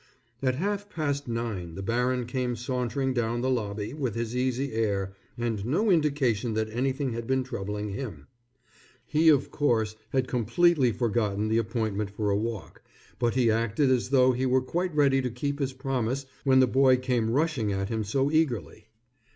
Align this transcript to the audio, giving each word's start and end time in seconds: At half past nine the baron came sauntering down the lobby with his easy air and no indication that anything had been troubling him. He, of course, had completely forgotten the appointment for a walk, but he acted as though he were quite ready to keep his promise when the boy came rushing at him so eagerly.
At 0.41 0.55
half 0.55 0.89
past 0.89 1.27
nine 1.27 1.75
the 1.75 1.83
baron 1.83 2.25
came 2.25 2.55
sauntering 2.55 3.13
down 3.13 3.41
the 3.41 3.51
lobby 3.51 3.93
with 3.93 4.15
his 4.15 4.35
easy 4.35 4.73
air 4.73 5.13
and 5.37 5.63
no 5.63 5.91
indication 5.91 6.55
that 6.55 6.71
anything 6.71 7.13
had 7.13 7.27
been 7.27 7.43
troubling 7.43 7.89
him. 7.89 8.25
He, 9.05 9.29
of 9.29 9.51
course, 9.51 9.95
had 10.09 10.27
completely 10.27 10.91
forgotten 10.91 11.49
the 11.49 11.59
appointment 11.59 12.09
for 12.09 12.31
a 12.31 12.35
walk, 12.35 12.81
but 13.19 13.35
he 13.35 13.51
acted 13.51 13.91
as 13.91 14.09
though 14.09 14.31
he 14.31 14.47
were 14.47 14.63
quite 14.63 14.95
ready 14.95 15.21
to 15.21 15.29
keep 15.29 15.59
his 15.59 15.73
promise 15.73 16.25
when 16.45 16.61
the 16.61 16.65
boy 16.65 16.97
came 16.97 17.29
rushing 17.29 17.71
at 17.71 17.89
him 17.89 18.03
so 18.03 18.31
eagerly. 18.31 18.87